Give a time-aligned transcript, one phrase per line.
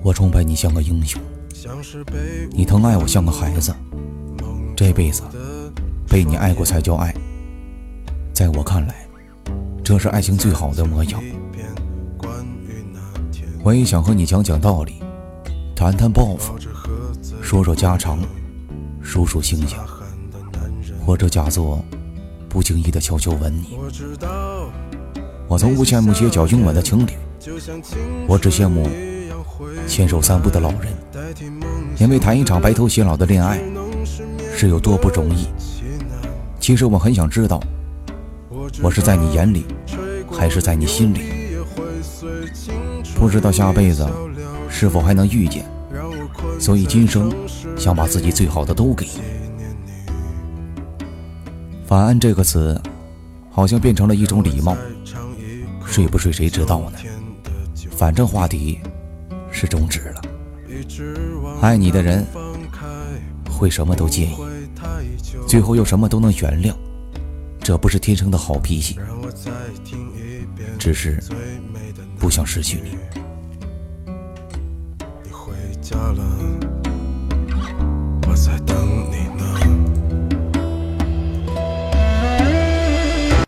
[0.00, 1.20] 我崇拜你像个英雄，
[2.52, 3.74] 你疼爱我像个孩子。
[4.76, 5.24] 这辈子
[6.08, 7.12] 被你爱过才叫爱，
[8.32, 8.94] 在我看来，
[9.82, 11.20] 这是爱情最好的模样。
[13.64, 15.02] 我也想和你讲讲道理，
[15.74, 16.54] 谈谈抱负，
[17.42, 18.20] 说说家常，
[19.02, 19.76] 数数星星，
[21.04, 21.84] 或者假作
[22.48, 23.76] 不经意的悄悄吻你。
[25.50, 27.10] 我从不羡慕街角拥吻的情侣，
[28.28, 28.88] 我只羡慕
[29.84, 30.94] 牵手散步的老人，
[31.98, 33.60] 因为谈一场白头偕老的恋爱
[34.54, 35.48] 是有多不容易。
[36.60, 37.60] 其实我很想知道，
[38.80, 39.66] 我是在你眼里，
[40.30, 41.22] 还是在你心里？
[43.16, 44.08] 不知道下辈子
[44.68, 45.64] 是否还能遇见，
[46.60, 47.28] 所以今生
[47.76, 49.20] 想把自己最好的都给你。
[51.88, 52.80] 晚安这个词，
[53.50, 54.76] 好像变成了一种礼貌。
[55.90, 56.98] 睡不睡谁知道呢？
[57.90, 58.78] 反正话题
[59.50, 60.22] 是终止了。
[61.60, 62.24] 爱你的人
[63.50, 64.36] 会什么都介意，
[65.48, 66.72] 最后又什么都能原谅，
[67.60, 68.98] 这不是天生的好脾气，
[70.78, 71.20] 只是
[72.18, 72.96] 不想失去你。
[75.26, 76.79] 我在等。